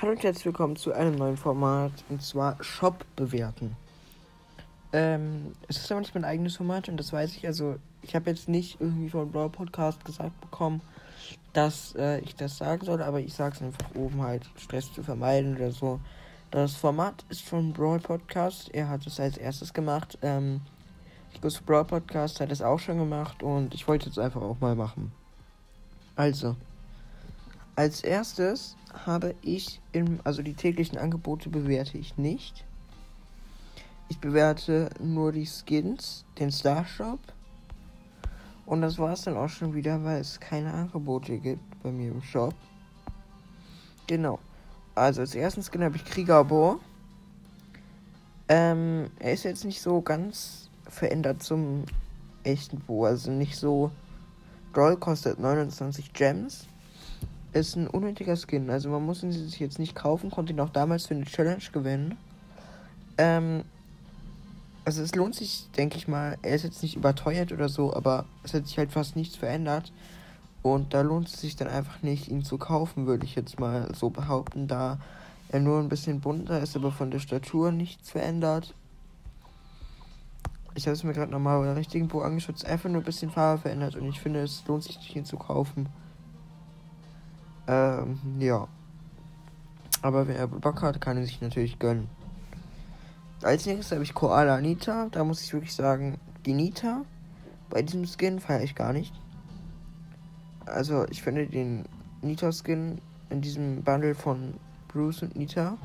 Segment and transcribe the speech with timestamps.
[0.00, 3.76] Hallo und herzlich willkommen zu einem neuen Format und zwar Shop bewerten.
[4.94, 7.46] Ähm, es ist aber nicht mein eigenes Format und das weiß ich.
[7.46, 10.80] Also, ich habe jetzt nicht irgendwie vom Brawl Podcast gesagt bekommen,
[11.52, 15.02] dass äh, ich das sagen soll, aber ich sage es einfach oben halt, Stress zu
[15.02, 16.00] vermeiden oder so.
[16.50, 18.74] Das Format ist von Brawl Podcast.
[18.74, 20.16] Er hat es als erstes gemacht.
[20.22, 20.62] Ähm,
[21.34, 24.74] Rico's Brawl Podcast hat es auch schon gemacht und ich wollte es einfach auch mal
[24.74, 25.12] machen.
[26.16, 26.56] Also,
[27.76, 28.76] als erstes
[29.06, 32.64] habe ich im, also die täglichen Angebote bewerte ich nicht.
[34.08, 37.20] Ich bewerte nur die Skins, den Starshop.
[38.66, 42.10] Und das war es dann auch schon wieder, weil es keine Angebote gibt bei mir
[42.10, 42.54] im Shop.
[44.06, 44.38] Genau.
[44.94, 46.80] Also als ersten Skin habe ich Kriegerbohr.
[48.48, 51.84] Ähm, er ist jetzt nicht so ganz verändert zum
[52.42, 53.04] echten Bo.
[53.04, 53.92] Also nicht so.
[54.72, 56.66] Doll kostet 29 Gems
[57.52, 58.70] ist ein unnötiger Skin.
[58.70, 61.62] Also man muss ihn sich jetzt nicht kaufen, konnte ihn auch damals für eine Challenge
[61.72, 62.16] gewinnen.
[63.18, 63.64] Ähm,
[64.84, 66.38] also es lohnt sich, denke ich mal.
[66.42, 69.92] Er ist jetzt nicht überteuert oder so, aber es hat sich halt fast nichts verändert.
[70.62, 73.92] Und da lohnt es sich dann einfach nicht, ihn zu kaufen, würde ich jetzt mal
[73.94, 74.98] so behaupten, da
[75.48, 78.74] er nur ein bisschen bunter ist, aber von der Statur nichts verändert.
[80.74, 83.30] Ich habe es mir gerade nochmal bei der richtigen Bo angeschaut, einfach nur ein bisschen
[83.30, 85.88] Farbe verändert und ich finde, es lohnt sich nicht, ihn zu kaufen.
[87.66, 88.68] Ähm, ja.
[90.02, 92.08] Aber wer Bock hat, kann er sich natürlich gönnen.
[93.42, 95.08] Als nächstes habe ich Koala Nita.
[95.10, 97.02] Da muss ich wirklich sagen, die Nita
[97.68, 99.14] bei diesem Skin feiere ich gar nicht.
[100.66, 101.84] Also ich finde den
[102.22, 103.00] Nita-Skin
[103.30, 104.54] in diesem Bundle von
[104.88, 105.76] Bruce und Nita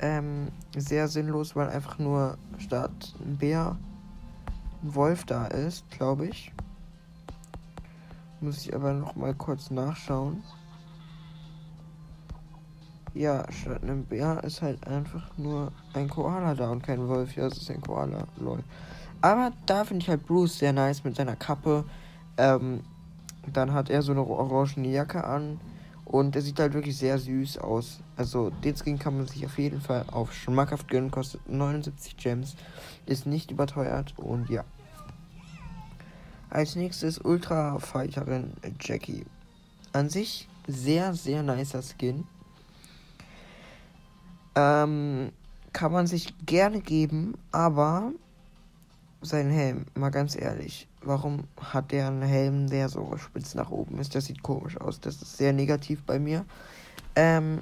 [0.00, 3.76] ähm, sehr sinnlos, weil einfach nur statt ein Bär
[4.82, 6.52] ein Wolf da ist, glaube ich.
[8.40, 10.42] Muss ich aber noch mal kurz nachschauen.
[13.14, 17.34] Ja, statt einem Bär ist halt einfach nur ein Koala da und kein Wolf.
[17.34, 18.62] Ja, es ist ein Koala, lol.
[19.20, 21.84] Aber da finde ich halt Bruce sehr nice mit seiner Kappe.
[22.36, 22.84] Ähm,
[23.52, 25.58] dann hat er so eine orangene Jacke an.
[26.04, 28.00] Und er sieht halt wirklich sehr süß aus.
[28.16, 31.10] Also den Skin kann man sich auf jeden Fall auf schmackhaft gönnen.
[31.10, 32.56] Kostet 79 Gems.
[33.04, 34.14] Ist nicht überteuert.
[34.16, 34.64] Und ja.
[36.50, 39.24] Als nächstes Ultra Fighterin Jackie.
[39.92, 42.24] An sich sehr, sehr nicer Skin.
[44.54, 45.30] Ähm,
[45.72, 48.12] kann man sich gerne geben, aber
[49.20, 53.98] sein Helm, mal ganz ehrlich, warum hat der einen Helm, der so spitz nach oben
[53.98, 54.14] ist?
[54.14, 55.00] Das sieht komisch aus.
[55.00, 56.44] Das ist sehr negativ bei mir.
[57.14, 57.60] Ähm,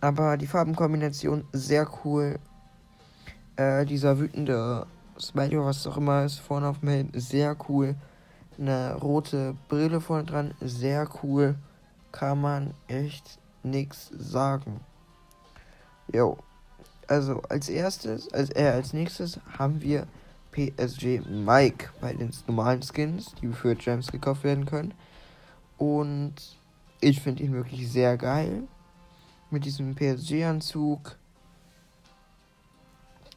[0.00, 2.38] aber die Farbenkombination sehr cool.
[3.56, 4.86] Äh, dieser wütende
[5.20, 7.94] Smiley, was auch immer ist, vorne auf dem Helm, sehr cool.
[8.58, 11.56] Eine rote Brille vorne dran, sehr cool.
[12.10, 14.80] Kann man echt nichts sagen.
[16.12, 16.38] Jo.
[17.08, 20.06] Also als erstes, als, äh, als nächstes haben wir
[20.52, 24.94] PSG Mike bei den normalen Skins, die für Gems gekauft werden können.
[25.78, 26.34] Und
[27.00, 28.64] ich finde ihn wirklich sehr geil.
[29.50, 31.16] Mit diesem PSG-Anzug.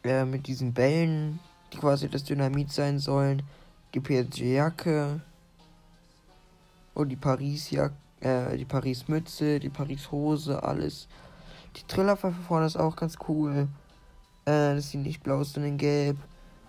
[0.04, 1.40] Äh, mit diesen Bällen,
[1.76, 3.44] die quasi das Dynamit sein sollen.
[3.94, 5.22] Die PSG-Jacke.
[6.94, 7.96] Und die Paris-Jacke.
[8.22, 11.08] Äh, die Paris-Mütze, die Paris-Hose, alles.
[11.76, 13.68] Die Trillerpfeife vorne ist auch ganz cool.
[14.46, 16.18] Äh, dass sie nicht blau sondern gelb.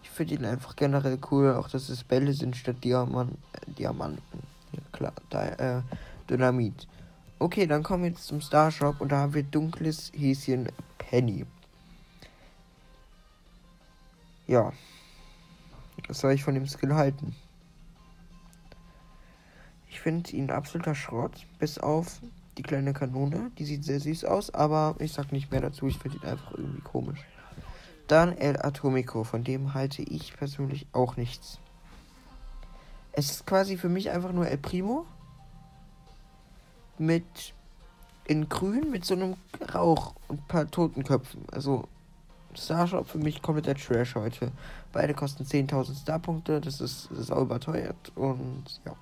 [0.02, 1.54] Ich finde ihn einfach generell cool.
[1.54, 4.42] Auch dass es Bälle sind statt Diamant äh, Diamanten.
[4.72, 5.12] Ja, klar.
[5.30, 5.82] Da, äh,
[6.28, 6.88] Dynamit.
[7.38, 10.68] Okay, dann kommen wir jetzt zum Starshop und da haben wir dunkles Häschen
[10.98, 11.44] Penny.
[14.46, 14.72] Ja.
[16.08, 17.34] Was soll ich von dem Skill halten?
[19.88, 22.20] Ich finde ihn absoluter Schrott, bis auf
[22.58, 23.50] die kleine Kanone.
[23.58, 25.86] Die sieht sehr süß aus, aber ich sag nicht mehr dazu.
[25.86, 27.24] Ich finde ihn einfach irgendwie komisch.
[28.06, 31.58] Dann El Atomico, von dem halte ich persönlich auch nichts.
[33.12, 35.06] Es ist quasi für mich einfach nur El Primo
[36.98, 37.54] mit
[38.26, 39.36] in grün mit so einem
[39.74, 41.44] Rauch und ein paar Totenköpfen.
[41.50, 41.88] Also
[42.56, 44.52] Starshop für mich komplett der Trash heute.
[44.92, 48.94] Beide kosten 10.000 Starpunkte, das ist, auch überteuert und ja.